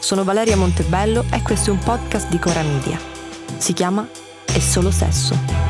Sono 0.00 0.24
Valeria 0.24 0.56
Montebello 0.56 1.24
e 1.30 1.42
questo 1.42 1.70
è 1.70 1.72
un 1.72 1.78
podcast 1.78 2.28
di 2.28 2.38
Cora 2.38 2.62
Media. 2.62 2.98
Si 3.58 3.74
chiama 3.74 4.08
È 4.44 4.58
solo 4.58 4.90
sesso. 4.90 5.69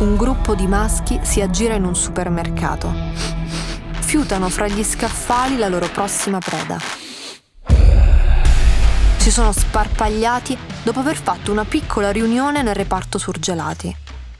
Un 0.00 0.16
gruppo 0.16 0.54
di 0.54 0.66
maschi 0.66 1.20
si 1.22 1.42
aggira 1.42 1.74
in 1.74 1.84
un 1.84 1.94
supermercato. 1.94 2.90
Fiutano 4.00 4.48
fra 4.48 4.66
gli 4.66 4.82
scaffali 4.82 5.58
la 5.58 5.68
loro 5.68 5.90
prossima 5.90 6.38
preda. 6.38 6.78
Si 9.18 9.30
sono 9.30 9.52
sparpagliati 9.52 10.56
dopo 10.82 11.00
aver 11.00 11.16
fatto 11.16 11.52
una 11.52 11.66
piccola 11.66 12.10
riunione 12.10 12.62
nel 12.62 12.74
reparto 12.74 13.18
surgelati. 13.18 13.94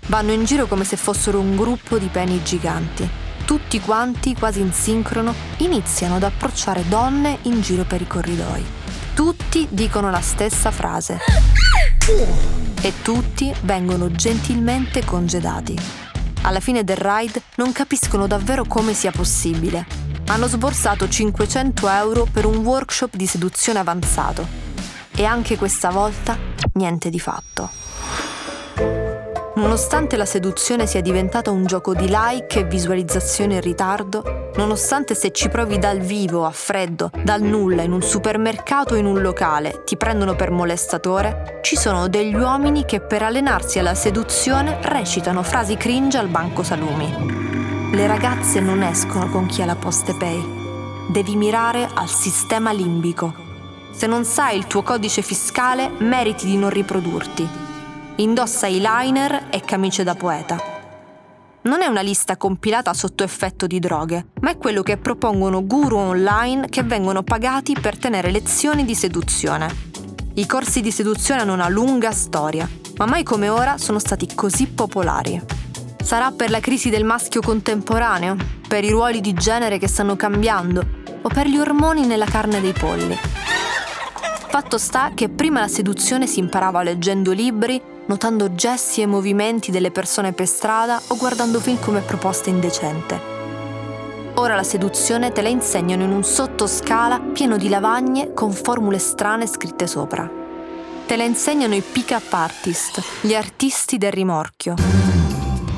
Vanno 0.06 0.32
in 0.32 0.46
giro 0.46 0.64
come 0.64 0.84
se 0.84 0.96
fossero 0.96 1.38
un 1.38 1.54
gruppo 1.54 1.98
di 1.98 2.06
peni 2.06 2.42
giganti. 2.42 3.06
Tutti 3.44 3.80
quanti, 3.80 4.34
quasi 4.34 4.60
in 4.60 4.72
sincrono, 4.72 5.34
iniziano 5.58 6.14
ad 6.14 6.22
approcciare 6.22 6.88
donne 6.88 7.36
in 7.42 7.60
giro 7.60 7.84
per 7.84 8.00
i 8.00 8.06
corridoi. 8.06 8.64
Tutti 9.12 9.66
dicono 9.70 10.08
la 10.08 10.22
stessa 10.22 10.70
frase. 10.70 11.18
E 12.82 12.92
tutti 13.02 13.54
vengono 13.62 14.10
gentilmente 14.10 15.04
congedati. 15.04 15.76
Alla 16.42 16.60
fine 16.60 16.82
del 16.82 16.96
ride 16.96 17.42
non 17.56 17.72
capiscono 17.72 18.26
davvero 18.26 18.64
come 18.64 18.94
sia 18.94 19.10
possibile. 19.10 19.86
Hanno 20.26 20.48
sborsato 20.48 21.08
500 21.08 21.88
euro 21.88 22.26
per 22.30 22.46
un 22.46 22.56
workshop 22.56 23.16
di 23.16 23.26
seduzione 23.26 23.78
avanzato. 23.78 24.46
E 25.14 25.24
anche 25.24 25.56
questa 25.56 25.90
volta 25.90 26.38
niente 26.74 27.10
di 27.10 27.20
fatto. 27.20 29.09
Nonostante 29.60 30.16
la 30.16 30.24
seduzione 30.24 30.86
sia 30.86 31.02
diventata 31.02 31.50
un 31.50 31.66
gioco 31.66 31.94
di 31.94 32.06
like 32.08 32.60
e 32.60 32.64
visualizzazione 32.64 33.56
in 33.56 33.60
ritardo, 33.60 34.52
nonostante 34.56 35.14
se 35.14 35.32
ci 35.32 35.50
provi 35.50 35.78
dal 35.78 35.98
vivo, 35.98 36.46
a 36.46 36.50
freddo, 36.50 37.10
dal 37.22 37.42
nulla, 37.42 37.82
in 37.82 37.92
un 37.92 38.00
supermercato 38.00 38.94
o 38.94 38.96
in 38.96 39.04
un 39.04 39.20
locale, 39.20 39.82
ti 39.84 39.98
prendono 39.98 40.34
per 40.34 40.50
molestatore, 40.50 41.58
ci 41.60 41.76
sono 41.76 42.08
degli 42.08 42.34
uomini 42.34 42.86
che 42.86 43.00
per 43.00 43.22
allenarsi 43.22 43.78
alla 43.78 43.94
seduzione 43.94 44.78
recitano 44.80 45.42
frasi 45.42 45.76
cringe 45.76 46.16
al 46.16 46.28
banco 46.28 46.62
salumi. 46.62 47.90
Le 47.92 48.06
ragazze 48.06 48.60
non 48.60 48.82
escono 48.82 49.28
con 49.28 49.44
chi 49.44 49.60
ha 49.60 49.66
la 49.66 49.76
poste 49.76 50.16
pay. 50.16 50.42
Devi 51.10 51.36
mirare 51.36 51.86
al 51.92 52.08
sistema 52.08 52.72
limbico. 52.72 53.34
Se 53.90 54.06
non 54.06 54.24
sai 54.24 54.56
il 54.56 54.66
tuo 54.66 54.82
codice 54.82 55.20
fiscale, 55.20 55.90
meriti 55.98 56.46
di 56.46 56.56
non 56.56 56.70
riprodurti 56.70 57.68
indossa 58.20 58.66
eyeliner 58.66 59.46
e 59.50 59.60
camicie 59.60 60.02
da 60.02 60.14
poeta. 60.14 60.78
Non 61.62 61.82
è 61.82 61.86
una 61.86 62.00
lista 62.00 62.36
compilata 62.36 62.92
sotto 62.94 63.22
effetto 63.22 63.66
di 63.66 63.78
droghe, 63.78 64.26
ma 64.40 64.50
è 64.50 64.58
quello 64.58 64.82
che 64.82 64.96
propongono 64.96 65.66
guru 65.66 65.96
online 65.96 66.68
che 66.68 66.82
vengono 66.82 67.22
pagati 67.22 67.76
per 67.78 67.98
tenere 67.98 68.30
lezioni 68.30 68.84
di 68.84 68.94
seduzione. 68.94 69.88
I 70.34 70.46
corsi 70.46 70.80
di 70.80 70.90
seduzione 70.90 71.40
hanno 71.40 71.52
una 71.52 71.68
lunga 71.68 72.12
storia, 72.12 72.68
ma 72.96 73.06
mai 73.06 73.22
come 73.22 73.48
ora 73.48 73.78
sono 73.78 73.98
stati 73.98 74.34
così 74.34 74.68
popolari. 74.68 75.40
Sarà 76.02 76.30
per 76.30 76.50
la 76.50 76.60
crisi 76.60 76.88
del 76.88 77.04
maschio 77.04 77.40
contemporaneo, 77.40 78.36
per 78.66 78.84
i 78.84 78.90
ruoli 78.90 79.20
di 79.20 79.32
genere 79.34 79.78
che 79.78 79.88
stanno 79.88 80.16
cambiando 80.16 80.84
o 81.22 81.28
per 81.28 81.46
gli 81.46 81.58
ormoni 81.58 82.06
nella 82.06 82.26
carne 82.26 82.60
dei 82.60 82.72
polli. 82.72 83.16
Fatto 84.48 84.78
sta 84.78 85.12
che 85.14 85.28
prima 85.28 85.60
la 85.60 85.68
seduzione 85.68 86.26
si 86.26 86.38
imparava 86.38 86.82
leggendo 86.82 87.32
libri, 87.32 87.80
notando 88.06 88.54
gesti 88.54 89.00
e 89.00 89.06
movimenti 89.06 89.70
delle 89.70 89.90
persone 89.90 90.32
per 90.32 90.46
strada 90.46 91.00
o 91.08 91.16
guardando 91.16 91.60
film 91.60 91.78
come 91.80 92.00
proposta 92.00 92.50
indecente. 92.50 93.38
Ora 94.34 94.54
la 94.54 94.62
seduzione 94.62 95.32
te 95.32 95.42
la 95.42 95.48
insegnano 95.48 96.04
in 96.04 96.10
un 96.10 96.24
sottoscala 96.24 97.20
pieno 97.20 97.56
di 97.56 97.68
lavagne 97.68 98.32
con 98.32 98.52
formule 98.52 98.98
strane 98.98 99.46
scritte 99.46 99.86
sopra. 99.86 100.28
Te 101.06 101.16
la 101.16 101.24
insegnano 101.24 101.74
i 101.74 101.82
pick-up 101.82 102.32
artist, 102.32 103.02
gli 103.20 103.34
artisti 103.34 103.98
del 103.98 104.12
rimorchio. 104.12 104.76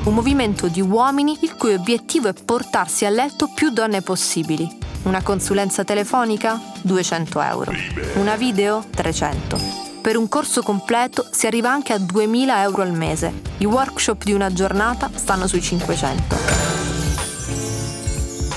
Un 0.05 0.13
movimento 0.13 0.67
di 0.67 0.81
uomini 0.81 1.37
il 1.41 1.55
cui 1.55 1.73
obiettivo 1.73 2.27
è 2.27 2.33
portarsi 2.33 3.05
a 3.05 3.09
letto 3.09 3.49
più 3.53 3.69
donne 3.69 4.01
possibili. 4.01 4.67
Una 5.03 5.21
consulenza 5.21 5.83
telefonica? 5.83 6.61
200 6.81 7.41
euro. 7.41 7.71
Una 8.15 8.35
video? 8.35 8.83
300. 8.89 9.92
Per 10.03 10.17
un 10.17 10.27
corso 10.27 10.61
completo 10.63 11.25
si 11.31 11.47
arriva 11.47 11.71
anche 11.71 11.93
a 11.93 11.97
2000 11.97 12.61
euro 12.63 12.81
al 12.81 12.91
mese. 12.91 13.41
I 13.59 13.65
workshop 13.65 14.25
di 14.25 14.33
una 14.33 14.51
giornata 14.51 15.09
stanno 15.13 15.47
sui 15.47 15.61
500. 15.61 16.35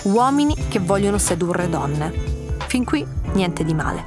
Uomini 0.02 0.56
che 0.68 0.80
vogliono 0.80 1.18
sedurre 1.18 1.68
donne. 1.68 2.12
Fin 2.66 2.84
qui 2.84 3.06
niente 3.34 3.62
di 3.62 3.74
male. 3.74 4.04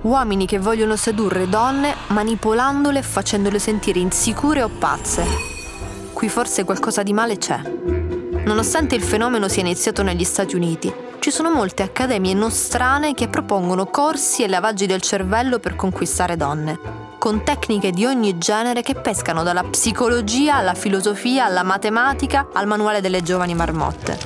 Uomini 0.00 0.46
che 0.46 0.58
vogliono 0.58 0.96
sedurre 0.96 1.46
donne 1.46 1.94
manipolandole 2.06 3.00
e 3.00 3.02
facendole 3.02 3.58
sentire 3.58 3.98
insicure 3.98 4.62
o 4.62 4.70
pazze. 4.70 5.26
Qui 6.14 6.28
forse 6.30 6.64
qualcosa 6.64 7.02
di 7.02 7.12
male 7.12 7.36
c'è. 7.36 7.60
Nonostante 8.46 8.94
il 8.94 9.02
fenomeno 9.02 9.46
sia 9.46 9.60
iniziato 9.60 10.02
negli 10.02 10.24
Stati 10.24 10.56
Uniti, 10.56 10.90
ci 11.22 11.30
sono 11.30 11.52
molte 11.52 11.84
accademie 11.84 12.34
nostrane 12.34 13.14
che 13.14 13.28
propongono 13.28 13.86
corsi 13.86 14.42
e 14.42 14.48
lavaggi 14.48 14.86
del 14.86 15.00
cervello 15.00 15.60
per 15.60 15.76
conquistare 15.76 16.36
donne, 16.36 16.76
con 17.18 17.44
tecniche 17.44 17.92
di 17.92 18.04
ogni 18.04 18.38
genere 18.38 18.82
che 18.82 18.96
pescano 18.96 19.44
dalla 19.44 19.62
psicologia 19.62 20.56
alla 20.56 20.74
filosofia, 20.74 21.44
alla 21.44 21.62
matematica, 21.62 22.48
al 22.52 22.66
manuale 22.66 23.00
delle 23.00 23.22
giovani 23.22 23.54
marmotte. 23.54 24.18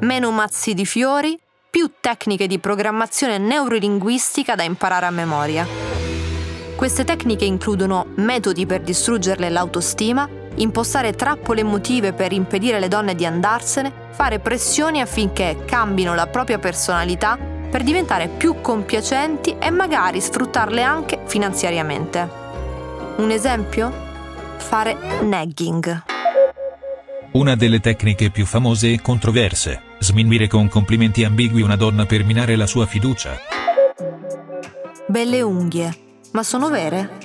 Meno 0.00 0.30
mazzi 0.30 0.72
di 0.72 0.86
fiori, 0.86 1.38
più 1.68 1.90
tecniche 2.00 2.46
di 2.46 2.58
programmazione 2.58 3.36
neurolinguistica 3.36 4.54
da 4.54 4.62
imparare 4.62 5.04
a 5.04 5.10
memoria. 5.10 5.66
Queste 6.74 7.04
tecniche 7.04 7.44
includono 7.44 8.06
metodi 8.14 8.64
per 8.64 8.80
distruggerle 8.80 9.50
l'autostima, 9.50 10.26
impostare 10.56 11.12
trappole 11.12 11.60
emotive 11.60 12.12
per 12.12 12.32
impedire 12.32 12.76
alle 12.76 12.88
donne 12.88 13.14
di 13.14 13.26
andarsene, 13.26 13.92
fare 14.10 14.38
pressioni 14.38 15.00
affinché 15.00 15.64
cambino 15.64 16.14
la 16.14 16.26
propria 16.26 16.58
personalità 16.58 17.38
per 17.70 17.82
diventare 17.82 18.28
più 18.28 18.60
compiacenti 18.60 19.56
e 19.58 19.70
magari 19.70 20.20
sfruttarle 20.20 20.82
anche 20.82 21.20
finanziariamente. 21.24 22.28
Un 23.16 23.30
esempio? 23.30 23.90
Fare 24.58 24.96
nagging. 25.22 26.02
Una 27.32 27.56
delle 27.56 27.80
tecniche 27.80 28.30
più 28.30 28.44
famose 28.44 28.92
e 28.92 29.00
controverse, 29.00 29.80
sminuire 30.00 30.48
con 30.48 30.68
complimenti 30.68 31.24
ambigui 31.24 31.62
una 31.62 31.76
donna 31.76 32.04
per 32.04 32.24
minare 32.24 32.56
la 32.56 32.66
sua 32.66 32.84
fiducia. 32.84 33.38
Belle 35.06 35.40
unghie, 35.40 35.94
ma 36.32 36.42
sono 36.42 36.68
vere? 36.68 37.21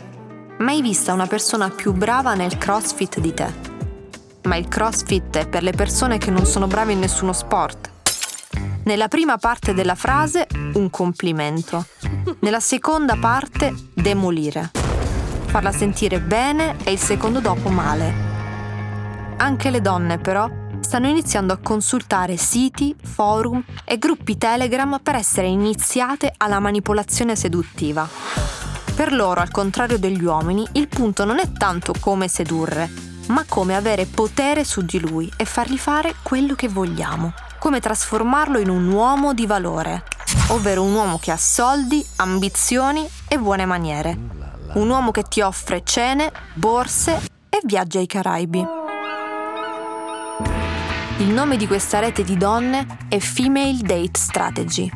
Mai 0.59 0.81
vista 0.81 1.13
una 1.13 1.27
persona 1.27 1.69
più 1.69 1.94
brava 1.94 2.33
nel 2.33 2.57
CrossFit 2.57 3.19
di 3.19 3.31
te? 3.31 3.54
Ma 4.44 4.56
il 4.56 4.68
CrossFit 4.68 5.38
è 5.38 5.48
per 5.48 5.62
le 5.62 5.71
persone 5.71 6.18
che 6.18 6.31
non 6.31 6.48
sono 6.48 6.65
brave 6.65 6.94
in 6.94 7.00
nessuno 7.00 7.31
sport. 7.31 7.92
Nella 8.86 9.07
prima 9.07 9.38
parte 9.38 9.75
della 9.75 9.94
frase, 9.94 10.48
un 10.74 10.89
complimento. 10.89 11.86
Nella 12.39 12.59
seconda 12.59 13.15
parte, 13.18 13.71
demolire. 13.94 14.71
Farla 15.45 15.71
sentire 15.71 16.19
bene 16.19 16.75
e 16.83 16.92
il 16.92 17.00
secondo 17.00 17.39
dopo 17.39 17.69
male. 17.69 18.13
Anche 19.38 19.69
le 19.69 19.80
donne, 19.80 20.18
però, 20.18 20.50
stanno 20.80 21.07
iniziando 21.07 21.54
a 21.54 21.59
consultare 21.62 22.36
siti, 22.36 22.95
forum 23.00 23.63
e 23.86 24.00
gruppi 24.00 24.39
Telegram 24.39 25.00
per 25.04 25.13
essere 25.13 25.45
iniziate 25.45 26.33
alla 26.36 26.59
manipolazione 26.59 27.36
seduttiva. 27.36 28.56
Per 28.97 29.13
loro, 29.13 29.41
al 29.41 29.51
contrario 29.51 29.99
degli 29.99 30.23
uomini, 30.23 30.67
il 30.71 30.88
punto 30.88 31.23
non 31.23 31.38
è 31.38 31.51
tanto 31.51 31.94
come 31.99 32.27
sedurre, 32.27 32.89
ma 33.27 33.45
come 33.47 33.75
avere 33.75 34.07
potere 34.07 34.63
su 34.63 34.81
di 34.81 34.99
lui 34.99 35.31
e 35.38 35.45
fargli 35.45 35.77
fare 35.77 36.15
quello 36.23 36.55
che 36.55 36.67
vogliamo, 36.67 37.31
come 37.59 37.79
trasformarlo 37.79 38.57
in 38.57 38.69
un 38.69 38.91
uomo 38.91 39.35
di 39.35 39.45
valore, 39.45 40.03
ovvero 40.47 40.81
un 40.81 40.95
uomo 40.95 41.19
che 41.19 41.29
ha 41.29 41.38
soldi, 41.38 42.03
ambizioni 42.15 43.07
e 43.27 43.38
buone 43.38 43.65
maniere. 43.65 44.17
Un 44.73 44.89
uomo 44.89 45.11
che 45.11 45.21
ti 45.21 45.41
offre 45.41 45.83
cene, 45.83 46.31
borse 46.55 47.21
e 47.49 47.59
viaggi 47.65 47.99
ai 47.99 48.07
Caraibi. 48.07 48.65
Il 51.19 51.27
nome 51.27 51.57
di 51.57 51.67
questa 51.67 51.99
rete 51.99 52.23
di 52.23 52.35
donne 52.35 53.05
è 53.09 53.19
Female 53.19 53.77
Date 53.77 54.19
Strategy. 54.19 54.89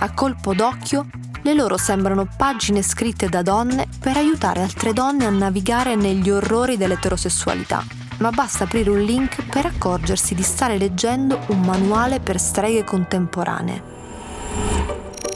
A 0.00 0.12
colpo 0.12 0.52
d'occhio, 0.52 1.06
le 1.42 1.54
loro 1.54 1.76
sembrano 1.76 2.28
pagine 2.36 2.82
scritte 2.82 3.28
da 3.28 3.42
donne 3.42 3.86
per 4.00 4.16
aiutare 4.16 4.62
altre 4.62 4.92
donne 4.92 5.26
a 5.26 5.30
navigare 5.30 5.94
negli 5.94 6.30
orrori 6.30 6.76
dell'eterosessualità. 6.76 7.84
Ma 8.18 8.30
basta 8.30 8.64
aprire 8.64 8.90
un 8.90 9.00
link 9.00 9.44
per 9.46 9.66
accorgersi 9.66 10.34
di 10.34 10.42
stare 10.42 10.76
leggendo 10.76 11.38
un 11.48 11.60
manuale 11.60 12.18
per 12.20 12.40
streghe 12.40 12.84
contemporanee. 12.84 13.96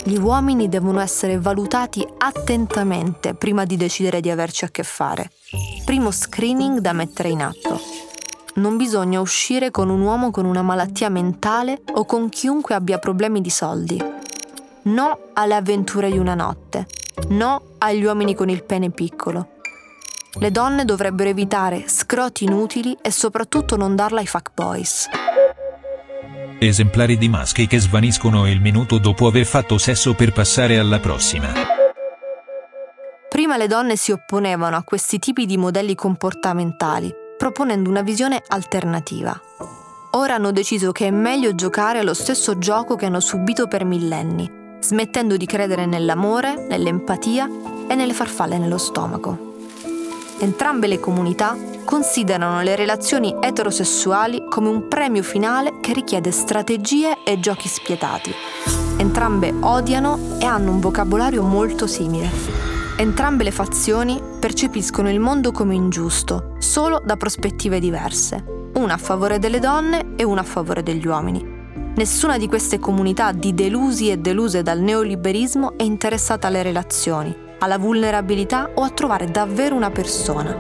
Gli 0.05 0.17
uomini 0.17 0.69
devono 0.69 0.99
essere 1.01 1.39
valutati 1.39 2.05
attentamente 2.19 3.35
prima 3.35 3.65
di 3.65 3.77
decidere 3.77 4.21
di 4.21 4.31
averci 4.31 4.65
a 4.65 4.69
che 4.69 4.83
fare. 4.83 5.31
Primo 5.85 6.11
screening 6.11 6.79
da 6.79 6.93
mettere 6.93 7.29
in 7.29 7.43
atto 7.43 8.03
non 8.55 8.77
bisogna 8.77 9.19
uscire 9.21 9.71
con 9.71 9.89
un 9.89 10.01
uomo 10.01 10.31
con 10.31 10.45
una 10.45 10.61
malattia 10.61 11.09
mentale 11.09 11.81
o 11.95 12.05
con 12.05 12.29
chiunque 12.29 12.75
abbia 12.75 12.99
problemi 12.99 13.41
di 13.41 13.49
soldi. 13.49 14.12
No 14.85 15.31
alle 15.35 15.55
avventure 15.55 16.11
di 16.11 16.19
una 16.19 16.35
notte. 16.35 16.87
No 17.29 17.63
agli 17.79 18.05
uomini 18.05 18.35
con 18.35 18.49
il 18.49 18.65
pene 18.65 18.91
piccolo. 18.91 19.49
Le 20.41 20.51
donne 20.51 20.85
dovrebbero 20.85 21.29
evitare 21.29 21.85
scroti 21.87 22.45
inutili 22.45 22.97
e 23.01 23.11
soprattutto 23.11 23.77
non 23.77 23.95
darla 23.95 24.21
ai 24.21 24.27
fuckboys. 24.27 25.09
Esemplari 26.59 27.17
di 27.17 27.29
maschi 27.29 27.67
che 27.67 27.79
svaniscono 27.79 28.49
il 28.49 28.61
minuto 28.61 28.99
dopo 28.99 29.27
aver 29.27 29.45
fatto 29.45 29.79
sesso 29.79 30.15
per 30.15 30.33
passare 30.33 30.79
alla 30.79 30.99
prossima. 30.99 31.53
Prima 33.29 33.57
le 33.57 33.67
donne 33.67 33.97
si 33.97 34.11
opponevano 34.11 34.77
a 34.77 34.83
questi 34.83 35.19
tipi 35.19 35.47
di 35.47 35.57
modelli 35.57 35.95
comportamentali 35.95 37.21
proponendo 37.43 37.91
una 37.91 38.03
visione 38.03 38.41
alternativa. 38.47 39.37
Ora 40.13 40.35
hanno 40.35 40.53
deciso 40.53 40.93
che 40.93 41.09
è 41.09 41.11
meglio 41.11 41.57
giocare 41.57 41.99
allo 41.99 42.15
stesso 42.15 42.59
gioco 42.59 42.95
che 42.95 43.07
hanno 43.07 43.19
subito 43.19 43.67
per 43.67 43.85
millenni, 43.85 44.62
smettendo 44.83 45.37
di 45.37 45.47
credere 45.47 45.87
nell'amore, 45.87 46.67
nell'empatia 46.69 47.49
e 47.89 47.95
nelle 47.95 48.13
farfalle 48.13 48.59
nello 48.59 48.79
stomaco. 48.79 49.51
Entrambe 50.39 50.89
le 50.89 50.99
comunità 50.99 51.57
considerano 51.85 52.63
le 52.63 52.75
relazioni 52.75 53.35
eterosessuali 53.41 54.45
come 54.49 54.69
un 54.69 54.89
premio 54.89 55.23
finale 55.23 55.79
che 55.81 55.93
richiede 55.93 56.33
strategie 56.33 57.19
e 57.25 57.39
giochi 57.39 57.69
spietati. 57.69 58.35
Entrambe 58.97 59.55
odiano 59.61 60.39
e 60.41 60.45
hanno 60.45 60.73
un 60.73 60.81
vocabolario 60.81 61.43
molto 61.43 61.87
simile. 61.87 62.29
Entrambe 62.97 63.45
le 63.45 63.51
fazioni 63.51 64.21
percepiscono 64.39 65.11
il 65.11 65.21
mondo 65.21 65.53
come 65.53 65.75
ingiusto, 65.75 66.55
solo 66.59 67.01
da 67.05 67.17
prospettive 67.17 67.81
diverse, 67.81 68.71
una 68.75 68.95
a 68.95 68.99
favore 68.99 69.39
delle 69.39 69.59
donne 69.59 70.15
e 70.17 70.25
una 70.25 70.41
a 70.41 70.45
favore 70.45 70.83
degli 70.83 71.07
uomini. 71.07 71.52
Nessuna 71.95 72.39
di 72.39 72.49
queste 72.49 72.79
comunità 72.79 73.33
di 73.33 73.53
delusi 73.53 74.11
e 74.11 74.17
deluse 74.17 74.63
dal 74.63 74.81
neoliberismo 74.81 75.77
è 75.77 75.83
interessata 75.83 76.47
alle 76.47 76.63
relazioni, 76.63 77.37
alla 77.59 77.77
vulnerabilità 77.77 78.71
o 78.75 78.83
a 78.83 78.89
trovare 78.89 79.31
davvero 79.31 79.75
una 79.75 79.91
persona. 79.91 80.57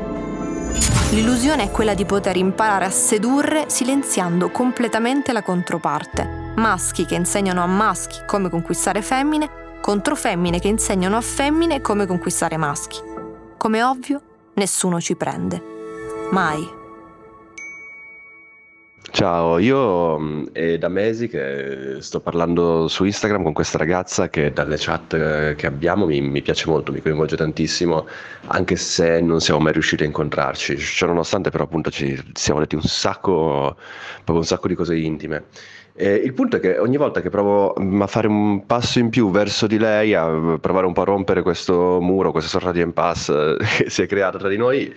L'illusione 1.12 1.64
è 1.64 1.70
quella 1.70 1.94
di 1.94 2.04
poter 2.04 2.36
imparare 2.36 2.84
a 2.84 2.90
sedurre 2.90 3.64
silenziando 3.68 4.50
completamente 4.50 5.32
la 5.32 5.42
controparte. 5.42 6.52
Maschi 6.56 7.06
che 7.06 7.14
insegnano 7.14 7.62
a 7.62 7.66
maschi 7.66 8.18
come 8.26 8.50
conquistare 8.50 9.00
femmine 9.00 9.48
contro 9.80 10.14
femmine 10.14 10.60
che 10.60 10.68
insegnano 10.68 11.16
a 11.16 11.22
femmine 11.22 11.80
come 11.80 12.06
conquistare 12.06 12.58
maschi. 12.58 12.98
Come 13.56 13.82
ovvio, 13.82 14.20
nessuno 14.54 15.00
ci 15.00 15.16
prende. 15.16 15.62
Mai. 16.30 16.80
Ciao, 19.14 19.58
io 19.58 20.18
mm, 20.18 20.46
è 20.52 20.78
da 20.78 20.88
mesi 20.88 21.28
che 21.28 21.98
sto 22.00 22.20
parlando 22.20 22.88
su 22.88 23.04
Instagram 23.04 23.42
con 23.42 23.52
questa 23.52 23.76
ragazza 23.76 24.30
che 24.30 24.54
dalle 24.54 24.76
chat 24.78 25.12
eh, 25.12 25.54
che 25.54 25.66
abbiamo 25.66 26.06
mi, 26.06 26.22
mi 26.22 26.40
piace 26.40 26.66
molto, 26.66 26.92
mi 26.92 27.02
coinvolge 27.02 27.36
tantissimo, 27.36 28.06
anche 28.46 28.74
se 28.76 29.20
non 29.20 29.40
siamo 29.40 29.60
mai 29.60 29.74
riusciti 29.74 30.02
a 30.04 30.06
incontrarci. 30.06 30.78
Ciononostante 30.78 31.50
però 31.50 31.64
appunto 31.64 31.90
ci 31.90 32.18
siamo 32.32 32.60
detti 32.60 32.74
un 32.74 32.82
sacco, 32.82 33.76
proprio 34.16 34.38
un 34.38 34.44
sacco 34.44 34.66
di 34.68 34.74
cose 34.74 34.96
intime. 34.96 35.44
Eh, 35.94 36.14
il 36.14 36.32
punto 36.32 36.56
è 36.56 36.60
che 36.60 36.78
ogni 36.78 36.96
volta 36.96 37.20
che 37.20 37.28
provo 37.28 37.74
mm, 37.78 38.00
a 38.00 38.06
fare 38.06 38.28
un 38.28 38.64
passo 38.64 38.98
in 38.98 39.10
più 39.10 39.30
verso 39.30 39.66
di 39.66 39.76
lei, 39.76 40.14
a 40.14 40.58
provare 40.58 40.86
un 40.86 40.94
po' 40.94 41.02
a 41.02 41.04
rompere 41.04 41.42
questo 41.42 42.00
muro, 42.00 42.32
questa 42.32 42.48
sorta 42.48 42.72
di 42.72 42.80
impasse 42.80 43.56
che 43.76 43.90
si 43.90 44.00
è 44.02 44.06
creata 44.06 44.38
tra 44.38 44.48
di 44.48 44.56
noi, 44.56 44.92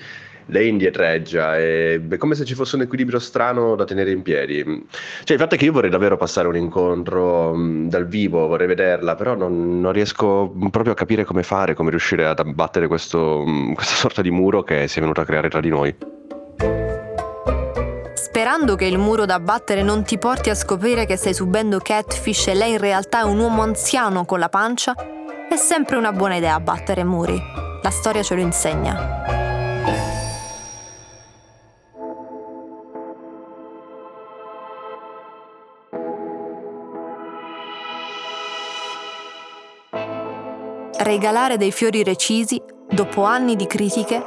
lei 0.47 0.69
indietreggia, 0.69 1.57
è 1.57 1.99
come 2.17 2.35
se 2.35 2.45
ci 2.45 2.53
fosse 2.53 2.75
un 2.75 2.83
equilibrio 2.83 3.19
strano 3.19 3.75
da 3.75 3.85
tenere 3.85 4.11
in 4.11 4.21
piedi. 4.21 4.63
Cioè, 4.63 5.35
il 5.35 5.39
fatto 5.39 5.55
è 5.55 5.57
che 5.57 5.65
io 5.65 5.71
vorrei 5.71 5.89
davvero 5.89 6.17
passare 6.17 6.47
un 6.47 6.55
incontro 6.55 7.51
um, 7.51 7.89
dal 7.89 8.07
vivo, 8.07 8.47
vorrei 8.47 8.67
vederla, 8.67 9.15
però 9.15 9.35
non, 9.35 9.79
non, 9.79 9.91
riesco 9.91 10.53
proprio 10.69 10.93
a 10.93 10.95
capire 10.95 11.23
come 11.23 11.43
fare, 11.43 11.73
come 11.73 11.89
riuscire 11.89 12.25
ad 12.25 12.39
abbattere 12.39 12.87
questo, 12.87 13.43
um, 13.45 13.73
questa 13.75 13.95
sorta 13.95 14.21
di 14.21 14.31
muro 14.31 14.63
che 14.63 14.87
si 14.87 14.99
è 14.99 15.01
venuto 15.01 15.21
a 15.21 15.25
creare 15.25 15.49
tra 15.49 15.59
di 15.59 15.69
noi. 15.69 15.95
Sperando 18.13 18.75
che 18.75 18.85
il 18.85 18.97
muro 18.97 19.25
da 19.25 19.35
abbattere 19.35 19.81
non 19.81 20.03
ti 20.03 20.17
porti 20.17 20.49
a 20.49 20.55
scoprire 20.55 21.05
che 21.05 21.15
stai 21.15 21.33
subendo 21.33 21.79
catfish 21.79 22.47
e 22.47 22.53
lei 22.53 22.73
in 22.73 22.79
realtà 22.79 23.21
è 23.21 23.23
un 23.23 23.39
uomo 23.39 23.61
anziano 23.61 24.25
con 24.25 24.39
la 24.39 24.49
pancia, 24.49 24.93
è 25.49 25.55
sempre 25.55 25.95
una 25.95 26.11
buona 26.11 26.35
idea 26.35 26.55
abbattere 26.55 27.05
muri. 27.05 27.41
La 27.81 27.91
storia 27.91 28.23
ce 28.23 28.35
lo 28.35 28.41
insegna. 28.41 29.44
Regalare 41.05 41.57
dei 41.57 41.71
fiori 41.71 42.03
recisi 42.03 42.59
dopo 42.89 43.25
anni 43.25 43.55
di 43.55 43.67
critiche 43.67 44.23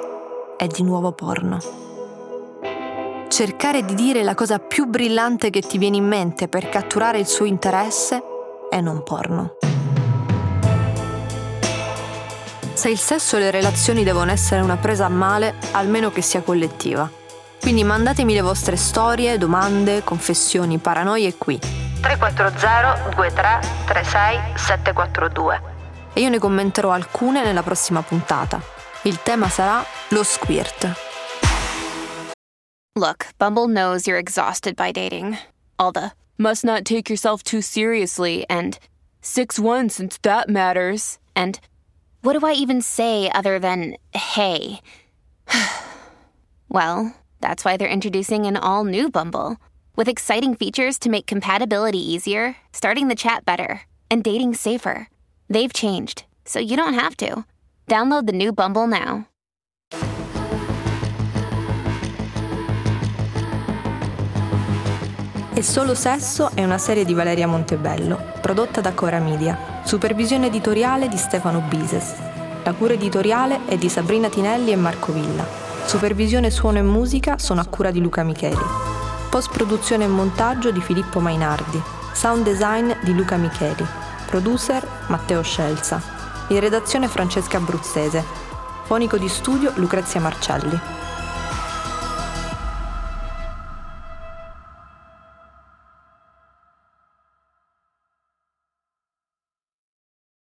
è 0.57 0.69
di 0.69 0.85
nuovo 0.85 1.11
porno 1.11 1.59
cercare 3.29 3.85
di 3.85 3.95
dire 3.95 4.23
la 4.23 4.35
cosa 4.35 4.59
più 4.59 4.87
brillante 4.87 5.51
che 5.51 5.61
ti 5.61 5.79
viene 5.79 5.97
in 5.97 6.07
mente 6.07 6.49
per 6.49 6.69
catturare 6.69 7.19
il 7.19 7.27
suo 7.27 7.45
interesse 7.45 8.21
è 8.69 8.81
non 8.81 9.05
porno. 9.05 9.57
Se 12.73 12.89
il 12.89 12.99
sesso 12.99 13.37
e 13.37 13.41
le 13.41 13.51
relazioni 13.53 14.03
devono 14.03 14.33
essere 14.33 14.61
una 14.61 14.77
presa 14.77 15.05
a 15.05 15.09
male, 15.09 15.55
almeno 15.73 16.11
che 16.11 16.23
sia 16.23 16.43
collettiva. 16.43 17.09
Quindi 17.61 17.85
mandatemi 17.85 18.35
le 18.35 18.41
vostre 18.41 18.77
storie, 18.77 19.39
domande, 19.39 20.03
confessioni, 20.03 20.79
paranoie 20.79 21.37
qui. 21.37 21.61
340 22.01 23.11
23 23.17 23.61
36 23.87 24.41
742 24.55 25.68
E 26.19 26.23
io 26.23 26.31
ne 26.31 26.41
commenterò 26.41 26.91
alcune 26.91 27.45
nella 27.45 27.63
prossima 27.63 28.03
puntata. 28.03 28.61
Il 29.03 29.23
tema 29.23 29.49
sarà 29.49 29.85
lo 30.09 30.25
squirt. 30.25 30.93
Look, 32.97 33.29
Bumble 33.39 33.69
knows 33.69 34.09
you're 34.09 34.19
exhausted 34.19 34.75
by 34.75 34.91
dating. 34.91 35.39
All 35.79 35.93
the 35.93 36.11
must 36.37 36.65
not 36.65 36.85
take 36.85 37.09
yourself 37.09 37.45
too 37.45 37.61
seriously 37.61 38.45
and 38.49 38.81
6 39.21 39.61
1 39.61 39.91
since 39.91 40.19
that 40.23 40.49
matters. 40.49 41.21
And 41.37 41.61
what 42.23 42.37
do 42.37 42.45
I 42.45 42.55
even 42.55 42.83
say 42.83 43.31
other 43.31 43.61
than 43.61 43.95
hey? 44.13 44.81
well, 46.69 47.15
that's 47.41 47.65
why 47.65 47.77
they're 47.77 47.87
introducing 47.87 48.45
an 48.45 48.57
all 48.57 48.83
new 48.83 49.09
Bumble 49.09 49.59
with 49.95 50.09
exciting 50.09 50.57
features 50.57 50.99
to 50.99 51.11
make 51.11 51.29
compatibility 51.29 52.01
easier, 52.01 52.57
starting 52.73 53.07
the 53.07 53.15
chat 53.15 53.45
better, 53.45 53.83
and 54.11 54.25
dating 54.25 54.55
safer. 54.55 55.07
They've 55.51 55.73
changed, 55.73 56.25
so 56.45 56.59
you 56.59 56.77
don't 56.77 56.99
have 56.99 57.17
to. 57.17 57.45
Download 57.87 58.27
the 58.27 58.33
new 58.33 58.53
Bumble 58.53 58.87
now. 58.87 59.25
E 65.55 65.63
Solo 65.63 65.95
Sesso 65.95 66.51
è 66.53 66.63
una 66.63 66.77
serie 66.77 67.07
di 67.07 67.15
Valeria 67.15 67.47
Montebello, 67.47 68.35
prodotta 68.43 68.83
da 68.83 68.93
Cora 68.93 69.21
Media. 69.21 69.81
Supervisione 69.85 70.49
editoriale 70.49 71.09
di 71.09 71.17
Stefano 71.17 71.61
Bises. 71.61 72.15
La 72.63 72.75
cura 72.75 72.93
editoriale 72.93 73.65
è 73.65 73.79
di 73.79 73.89
Sabrina 73.89 74.29
Tinelli 74.29 74.71
e 74.71 74.77
Marco 74.77 75.13
Villa. 75.13 75.47
Supervisione 75.87 76.51
suono 76.51 76.77
e 76.77 76.83
musica 76.83 77.39
sono 77.39 77.63
a 77.63 77.67
cura 77.67 77.91
di 77.91 78.01
Luca 78.01 78.23
Micheli. 78.23 78.61
Post 79.31 79.51
produzione 79.51 80.05
e 80.05 80.09
montaggio 80.09 80.71
di 80.71 80.83
Filippo 80.83 81.21
Mainardi. 81.21 81.81
Sound 82.13 82.45
design 82.45 82.93
di 83.03 83.15
Luca 83.15 83.37
Micheli. 83.37 83.98
Producer 84.29 84.87
Matteo 85.07 85.41
Scelza. 85.41 86.03
In 86.49 86.61
redazione 86.61 87.09
Francesca 87.09 87.57
Abruzzese. 87.57 88.23
Fonico 88.85 89.17
di 89.17 89.27
studio 89.27 89.73
Lucrezia 89.77 90.21
Marcelli. 90.21 90.79